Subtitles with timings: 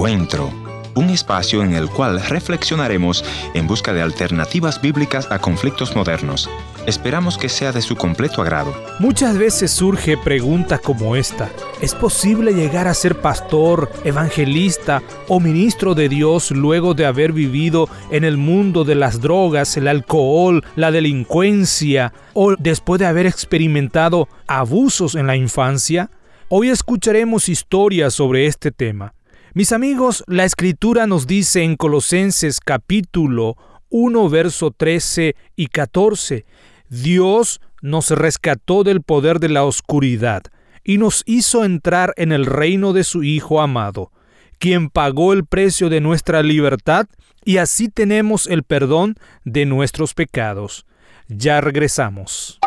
[0.00, 0.50] Encuentro,
[0.94, 3.22] un espacio en el cual reflexionaremos
[3.52, 6.48] en busca de alternativas bíblicas a conflictos modernos.
[6.86, 8.74] Esperamos que sea de su completo agrado.
[8.98, 11.50] Muchas veces surge preguntas como esta.
[11.82, 17.86] ¿Es posible llegar a ser pastor, evangelista o ministro de Dios luego de haber vivido
[18.10, 24.30] en el mundo de las drogas, el alcohol, la delincuencia o después de haber experimentado
[24.46, 26.08] abusos en la infancia?
[26.48, 29.12] Hoy escucharemos historias sobre este tema.
[29.52, 33.56] Mis amigos, la escritura nos dice en Colosenses capítulo
[33.88, 36.44] 1, verso 13 y 14,
[36.88, 40.44] Dios nos rescató del poder de la oscuridad
[40.84, 44.12] y nos hizo entrar en el reino de su Hijo amado,
[44.60, 47.06] quien pagó el precio de nuestra libertad
[47.44, 50.86] y así tenemos el perdón de nuestros pecados.
[51.26, 52.60] Ya regresamos.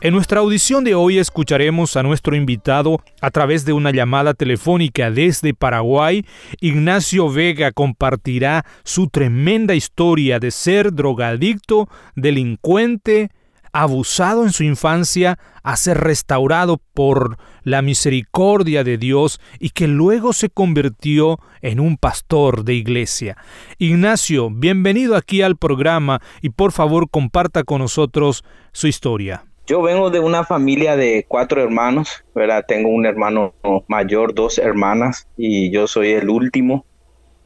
[0.00, 5.10] En nuestra audición de hoy escucharemos a nuestro invitado a través de una llamada telefónica
[5.10, 6.24] desde Paraguay.
[6.60, 13.30] Ignacio Vega compartirá su tremenda historia de ser drogadicto, delincuente,
[13.72, 20.32] abusado en su infancia a ser restaurado por la misericordia de Dios y que luego
[20.32, 23.36] se convirtió en un pastor de iglesia.
[23.78, 29.44] Ignacio, bienvenido aquí al programa y por favor comparta con nosotros su historia.
[29.66, 32.24] Yo vengo de una familia de cuatro hermanos.
[32.66, 33.52] Tengo un hermano
[33.86, 36.86] mayor, dos hermanas y yo soy el último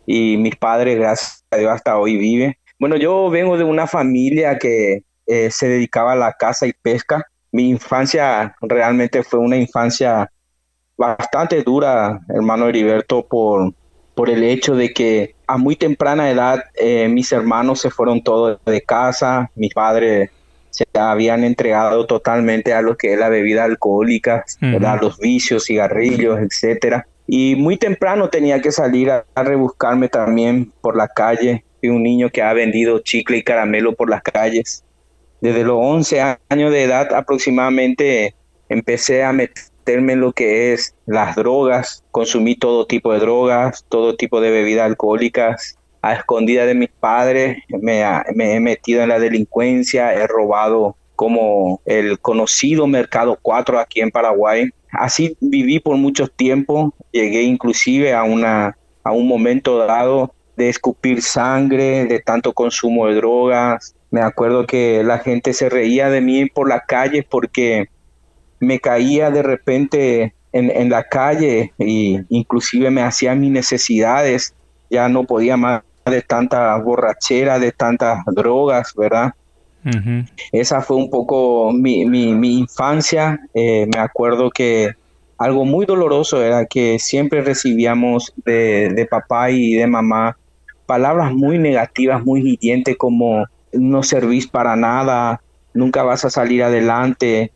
[0.06, 2.54] y mis padres, gracias hasta hoy viven.
[2.78, 5.02] Bueno, yo vengo de una familia que
[5.32, 7.26] eh, se dedicaba a la caza y pesca.
[7.52, 10.30] Mi infancia realmente fue una infancia
[10.94, 13.72] bastante dura, hermano Heriberto, por,
[14.14, 18.58] por el hecho de que a muy temprana edad eh, mis hermanos se fueron todos
[18.66, 20.28] de casa, mis padres
[20.68, 26.40] se habían entregado totalmente a lo que es la bebida alcohólica, a los vicios, cigarrillos,
[26.40, 27.06] etcétera.
[27.26, 31.64] Y muy temprano tenía que salir a, a, rebuscarme también por la calle.
[31.80, 34.84] Fui un niño que ha vendido chicle y caramelo por las calles
[35.42, 38.36] desde los 11 años de edad aproximadamente
[38.68, 44.14] empecé a meterme en lo que es las drogas, consumí todo tipo de drogas, todo
[44.14, 48.02] tipo de bebidas alcohólicas, a escondida de mis padres, me,
[48.54, 54.70] he metido en la delincuencia, he robado como el conocido Mercado 4 aquí en Paraguay.
[54.92, 61.20] Así viví por mucho tiempo, llegué inclusive a, una, a un momento dado de escupir
[61.20, 66.44] sangre, de tanto consumo de drogas, me acuerdo que la gente se reía de mí
[66.44, 67.88] por la calle porque
[68.60, 74.54] me caía de repente en, la calle y inclusive me hacía mis necesidades.
[74.90, 79.32] Ya no podía más de tanta borrachera, de tantas drogas, ¿verdad?
[80.52, 82.02] Esa fue un poco mi,
[82.58, 83.40] infancia.
[83.54, 84.92] Eh, me acuerdo que
[85.38, 90.36] algo muy doloroso era que siempre recibíamos de, de papá y de mamá
[90.84, 95.40] palabras muy negativas, muy hirientes como no servís para nada,
[95.74, 97.52] nunca vas a salir adelante.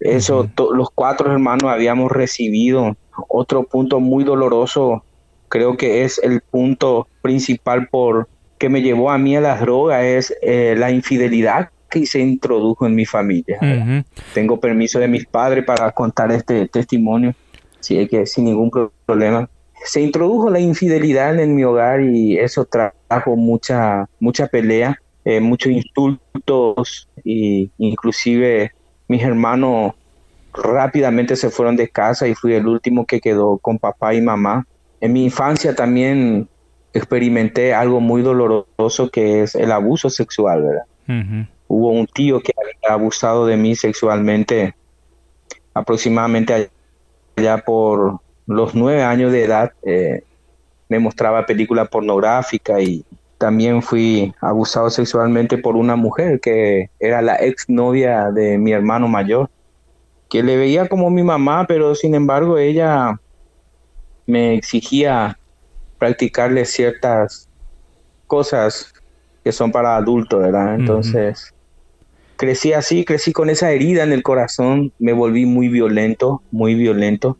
[0.00, 2.96] Eso, los cuatro hermanos habíamos recibido.
[3.28, 5.04] Otro punto muy doloroso,
[5.48, 8.28] creo que es el punto principal por
[8.58, 12.86] que me llevó a mí a las drogas, es eh, la infidelidad que se introdujo
[12.86, 13.58] en mi familia.
[14.32, 17.34] Tengo permiso de mis padres para contar este testimonio,
[17.80, 18.70] sí, que sin ningún
[19.06, 19.48] problema.
[19.84, 25.72] Se introdujo la infidelidad en mi hogar y eso trajo mucha, mucha pelea eh, muchos
[25.72, 28.72] insultos y inclusive
[29.08, 29.94] mis hermanos
[30.52, 34.66] rápidamente se fueron de casa y fui el último que quedó con papá y mamá.
[35.00, 36.48] En mi infancia también
[36.92, 41.48] experimenté algo muy doloroso que es el abuso sexual, ¿verdad?
[41.66, 44.74] Hubo un tío que había abusado de mí sexualmente
[45.74, 46.70] aproximadamente
[47.36, 49.72] allá por los nueve años de edad.
[49.82, 50.22] Eh,
[50.88, 53.04] me mostraba películas pornográficas y
[53.44, 59.50] también fui abusado sexualmente por una mujer que era la exnovia de mi hermano mayor,
[60.30, 63.20] que le veía como mi mamá, pero sin embargo ella
[64.26, 65.38] me exigía
[65.98, 67.50] practicarle ciertas
[68.26, 68.94] cosas
[69.44, 70.76] que son para adultos, ¿verdad?
[70.76, 71.52] Entonces,
[72.36, 77.36] crecí así, crecí con esa herida en el corazón, me volví muy violento, muy violento.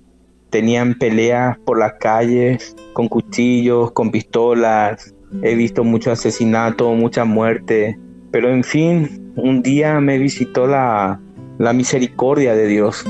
[0.50, 7.98] Tenían peleas por las calles, con cuchillos, con pistolas, he visto mucho asesinato, mucha muerte,
[8.30, 11.20] pero en fin, un día me visitó la,
[11.58, 13.04] la misericordia de Dios.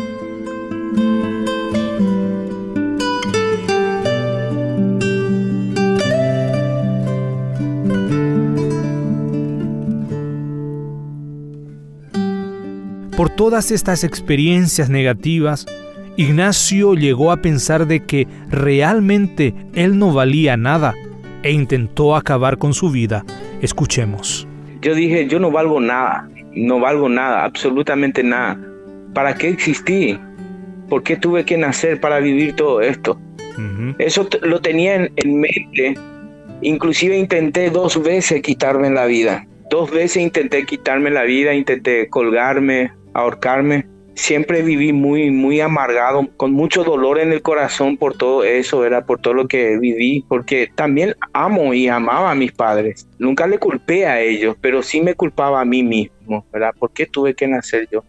[13.16, 15.66] Por todas estas experiencias negativas,
[16.16, 20.94] Ignacio llegó a pensar de que realmente él no valía nada
[21.44, 23.24] e intentó acabar con su vida.
[23.62, 24.48] Escuchemos.
[24.80, 28.58] Yo dije, yo no valgo nada, no valgo nada, absolutamente nada.
[29.12, 30.18] ¿Para qué existí?
[30.88, 33.20] ¿Por qué tuve que nacer para vivir todo esto?
[33.98, 35.94] Eso lo tenía en, en, mente.
[36.60, 39.46] Inclusive intenté dos veces quitarme la vida.
[39.70, 43.86] Dos veces intenté quitarme la vida, intenté colgarme, ahorcarme.
[44.14, 49.04] Siempre viví muy, muy amargado, con mucho dolor en el corazón por todo eso, era
[49.06, 53.08] por todo lo que viví, porque también amo y amaba a mis padres.
[53.18, 56.70] Nunca le culpé a ellos, pero sí me culpaba a mí mismo, ¿verdad?
[56.78, 58.04] ¿Por qué tuve que nacer yo?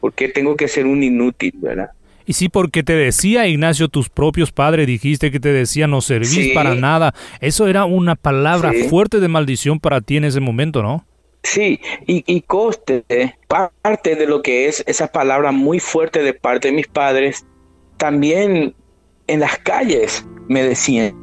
[0.00, 1.90] ¿Por qué tengo que ser un inútil, verdad?
[2.28, 6.52] Y sí, porque te decía Ignacio, tus propios padres, dijiste que te decía no servís
[6.52, 7.14] para nada.
[7.40, 11.06] Eso era una palabra fuerte de maldición para ti en ese momento, ¿no?
[11.42, 13.04] Sí, y, y coste,
[13.46, 17.46] parte de lo que es esa palabra muy fuerte de parte de mis padres,
[17.96, 18.74] también
[19.28, 21.14] en las calles me decían,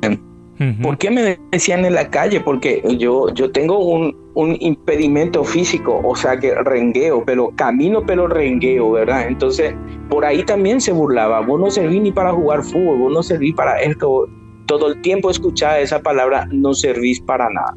[0.82, 2.40] ¿Por qué me decían en la calle?
[2.40, 8.28] Porque yo, yo tengo un, un, impedimento físico, o sea que rengueo, pero camino pero
[8.28, 9.28] rengueo, ¿verdad?
[9.28, 9.76] Entonces,
[10.10, 13.54] por ahí también se burlaba, vos no servís ni para jugar fútbol, vos no servís
[13.54, 14.30] para esto.
[14.66, 17.76] Todo el tiempo escuchaba esa palabra, no servís para nada.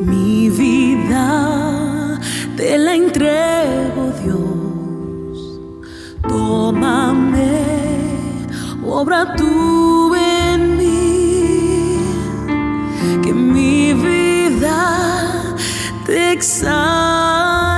[0.00, 2.18] Mi vida
[2.56, 5.60] te la entrego, Dios.
[6.28, 7.64] Tómame,
[8.84, 11.98] obra tú en mí,
[13.22, 15.56] que mi vida
[16.06, 17.70] te exalte.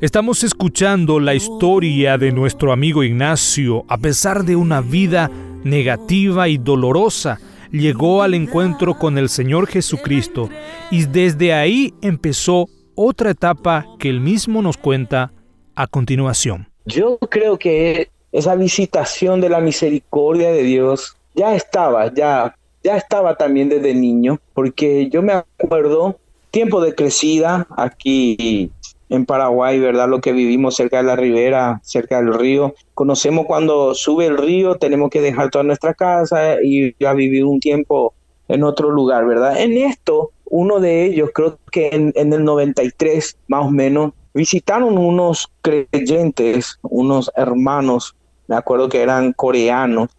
[0.00, 5.30] Estamos escuchando la historia de nuestro amigo Ignacio, a pesar de una vida
[5.64, 7.38] negativa y dolorosa
[7.70, 10.50] llegó al encuentro con el Señor Jesucristo
[10.90, 15.32] y desde ahí empezó otra etapa que él mismo nos cuenta
[15.74, 16.68] a continuación.
[16.84, 23.36] Yo creo que esa visitación de la misericordia de Dios ya estaba, ya, ya estaba
[23.36, 26.18] también desde niño, porque yo me acuerdo
[26.50, 28.70] tiempo de crecida aquí
[29.12, 30.08] en Paraguay, ¿verdad?
[30.08, 32.74] Lo que vivimos cerca de la ribera, cerca del río.
[32.94, 37.60] Conocemos cuando sube el río, tenemos que dejar toda nuestra casa y ya vivir un
[37.60, 38.14] tiempo
[38.48, 39.60] en otro lugar, ¿verdad?
[39.60, 45.50] En esto uno de ellos, creo que en, el 93 más o menos, visitaron unos
[45.62, 48.14] creyentes, unos hermanos,
[48.48, 50.10] me acuerdo que eran coreanos,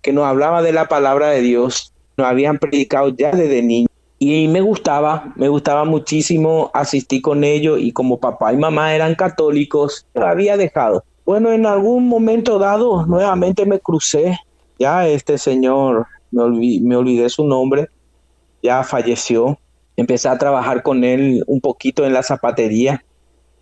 [0.00, 3.89] que nos hablaban de la palabra de Dios, nos habían predicado ya desde niño.
[4.22, 9.14] Y me gustaba, me gustaba muchísimo asistir con ellos y como papá y mamá eran
[9.14, 11.04] católicos, lo había dejado.
[11.24, 14.38] Bueno, en algún momento dado, nuevamente me crucé,
[14.78, 16.42] ya este señor, me,
[16.82, 17.88] me olvidé su nombre,
[18.62, 19.58] ya falleció,
[19.96, 23.02] empecé a trabajar con él un poquito en la zapatería.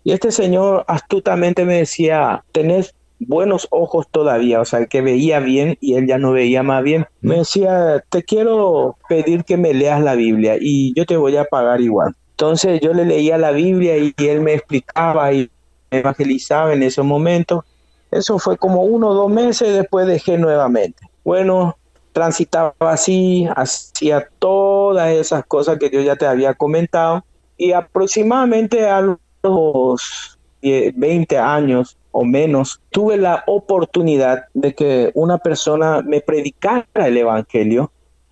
[0.03, 5.77] Y este señor astutamente me decía, tenés buenos ojos todavía, o sea, que veía bien
[5.81, 7.05] y él ya no veía más bien.
[7.21, 11.45] Me decía, te quiero pedir que me leas la Biblia y yo te voy a
[11.45, 12.15] pagar igual.
[12.31, 15.51] Entonces yo le leía la Biblia y, él me explicaba y
[15.91, 17.65] me evangelizaba en ese momento.
[18.11, 21.03] Eso fue como uno o dos meses, después dejé nuevamente.
[21.23, 21.77] Bueno,
[22.13, 27.23] transitaba así, hacía todas esas cosas que yo ya te había comentado
[27.57, 36.01] y aproximadamente a los 20 años o menos tuve la oportunidad de que una persona
[36.01, 37.91] me predicara el Evangelio.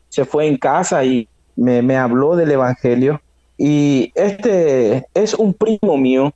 [0.10, 3.22] Se fue en casa y me, habló del Evangelio
[3.58, 6.34] y este es un primo mío.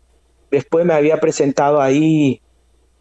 [0.49, 2.41] Después me había presentado ahí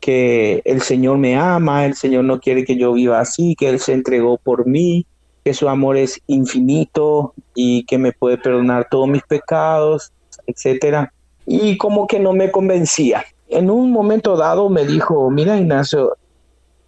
[0.00, 3.80] que el Señor me ama, el Señor no quiere que yo viva así, que Él
[3.80, 5.06] se entregó por mí,
[5.44, 10.12] que su amor es infinito y que me puede perdonar todos mis pecados,
[10.46, 11.12] etcétera.
[11.46, 13.24] Y como que no me convencía.
[13.50, 16.16] En un momento dado me dijo, mira Ignacio,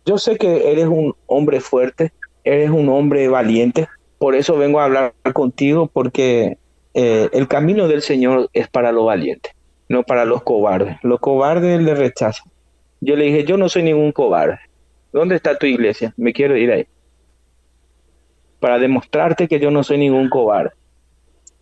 [0.06, 2.12] yo sé que eres un hombre fuerte,
[2.44, 3.88] eres un hombre valiente,
[4.18, 6.56] por eso vengo a hablar contigo, porque
[6.94, 9.52] eh, el camino del Señor es para los valientes,
[9.88, 10.96] no para los cobardes.
[11.02, 12.50] Los cobardes le rechazan.
[13.00, 14.60] Yo le dije, yo no soy ningún cobarde.
[15.12, 16.14] ¿Dónde está tu iglesia?
[16.16, 16.86] Me quiero ir ahí.
[18.60, 20.70] Para demostrarte que yo no soy ningún cobarde.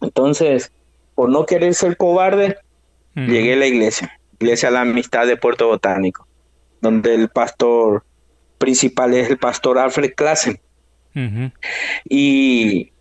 [0.03, 0.71] Entonces,
[1.15, 2.59] por no querer ser cobarde,
[3.15, 4.20] llegué a la iglesia.
[4.41, 6.27] Iglesia de la Amistad de Puerto Botánico,
[6.81, 8.05] donde el pastor
[8.59, 10.59] principal es el pastor Alfred Klassen.
[12.09, 12.93] Y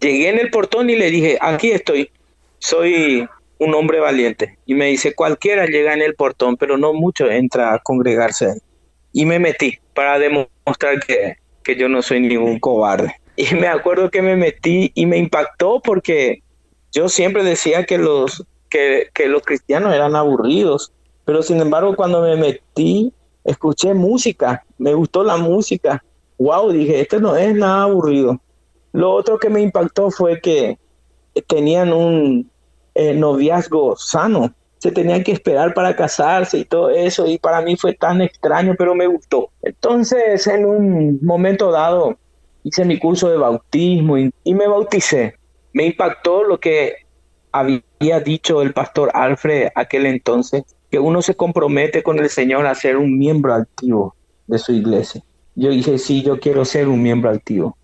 [0.00, 2.10] llegué en el portón y le dije, aquí estoy,
[2.58, 4.58] soy un hombre valiente.
[4.66, 8.60] Y me dice, cualquiera llega en el portón, pero no mucho entra a congregarse.
[9.12, 13.16] Y me metí para demostrar que que yo no soy ningún cobarde.
[13.36, 16.44] Y me acuerdo que me metí y me impactó porque
[16.92, 18.46] yo siempre decía que los,
[19.12, 20.92] que, los cristianos eran aburridos,
[21.24, 23.12] pero sin embargo cuando me metí,
[23.44, 26.02] escuché música, me gustó la música.
[26.38, 28.40] Wow, dije, esto no es nada aburrido.
[28.92, 30.78] Lo otro que me impactó fue que
[31.46, 32.50] tenían un
[32.94, 37.76] eh, noviazgo sano, se tenían que esperar para casarse y todo eso, y para mí
[37.76, 39.50] fue tan extraño, pero me gustó.
[39.62, 42.18] Entonces, en un momento dado,
[42.64, 45.36] hice mi curso de bautismo y, me bauticé.
[45.72, 47.03] Me impactó lo que
[47.54, 52.74] había dicho el pastor Alfred aquel entonces, que uno se compromete con el Señor a
[52.74, 54.16] ser un miembro activo
[54.48, 55.22] de su iglesia.
[55.54, 57.76] Yo dije, sí, yo quiero ser un miembro activo.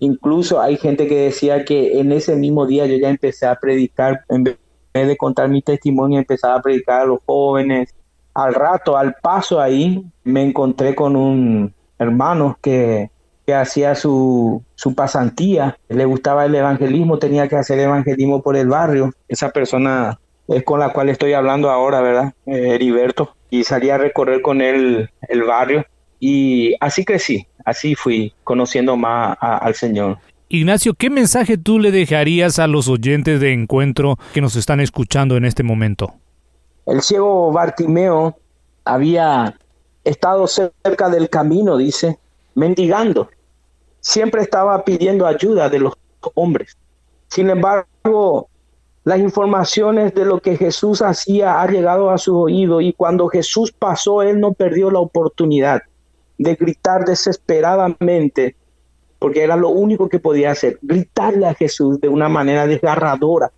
[0.00, 4.20] Incluso hay gente que decía que en ese mismo día yo ya empecé a predicar,
[4.28, 4.58] en vez
[4.92, 7.94] de contar mi testimonio, empezaba a predicar a los jóvenes.
[8.34, 13.10] Al rato, al paso ahí, me encontré con un hermano que
[13.46, 18.66] que hacía su, su pasantía, le gustaba el evangelismo, tenía que hacer evangelismo por el
[18.66, 19.12] barrio.
[19.28, 22.34] Esa persona es con la cual estoy hablando ahora, ¿verdad?
[22.46, 23.36] Eh, Heriberto.
[23.48, 25.86] Y salí a recorrer con él el barrio.
[26.18, 30.18] Y así crecí, así fui conociendo más al Señor.
[30.48, 35.36] Ignacio, ¿qué mensaje tú le dejarías a los oyentes de encuentro que nos están escuchando
[35.36, 36.14] en este momento?
[36.86, 38.36] El ciego Bartimeo
[38.84, 39.54] había
[40.04, 42.18] estado cerca del camino, dice,
[42.54, 43.28] mendigando
[44.06, 45.94] siempre estaba pidiendo ayuda de los
[46.34, 46.76] hombres.
[47.26, 48.48] Sin embargo,
[49.02, 53.72] las informaciones de lo que Jesús hacía ha llegado a su oído y cuando Jesús
[53.72, 55.82] pasó, él no perdió la oportunidad
[56.38, 58.54] de gritar desesperadamente,
[59.18, 63.50] porque era lo único que podía hacer, gritarle a Jesús de una manera desgarradora.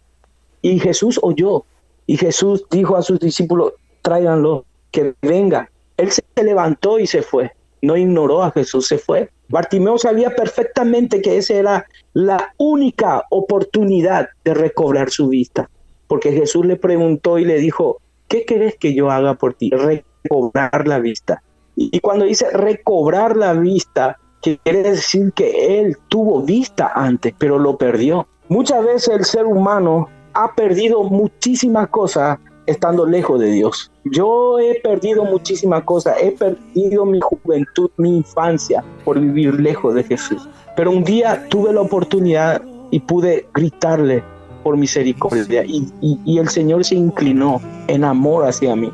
[0.63, 1.67] Y Jesús oyó
[2.07, 5.71] y Jesús dijo a sus discípulos, tráiganlo, que venga.
[5.99, 7.53] Él se levantó y se fue,
[7.83, 9.29] no ignoró a Jesús, se fue.
[9.49, 15.71] Bartimeo sabía perfectamente que esa era la única oportunidad de recobrar su vista,
[16.07, 19.71] porque Jesús le preguntó y le dijo, ¿qué querés que yo haga por ti?
[19.71, 21.43] Recobrar la vista.
[21.77, 27.79] Y cuando dice recobrar la vista, quiere decir que él tuvo vista antes, pero lo
[27.79, 28.27] perdió.
[28.49, 33.91] Muchas veces el ser humano ha perdido muchísimas cosas estando lejos de Dios.
[34.05, 40.05] Yo he perdido muchísimas cosas, he perdido mi juventud, mi infancia por vivir lejos de
[40.05, 40.49] Jesús.
[40.77, 44.23] Pero un día tuve la oportunidad y pude gritarle
[44.63, 48.93] por misericordia y, el Señor se inclinó en amor hacia mí.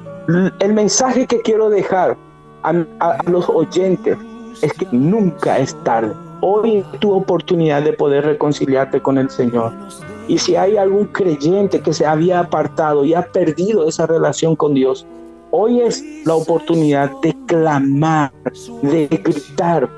[0.61, 2.16] El mensaje que quiero dejar
[2.62, 4.16] a los oyentes
[4.62, 6.14] es que nunca es tarde.
[6.40, 9.73] Hoy es tu oportunidad de poder reconciliarte con el Señor.
[10.26, 14.75] Y si hay algún creyente que se había apartado y ha perdido esa relación con
[14.75, 15.07] Dios,
[15.50, 18.33] hoy es la oportunidad de clamar,
[18.83, 19.88] de gritar,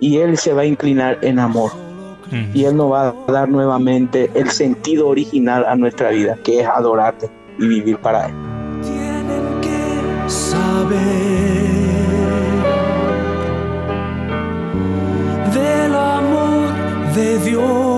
[0.00, 1.72] y Él se va a inclinar en amor.
[2.52, 6.66] Y Él nos va a dar nuevamente el sentido original a nuestra vida, que es
[6.66, 8.34] adorarte y vivir para Él.
[8.82, 10.98] Tienen que saber
[15.54, 17.97] del amor de Dios.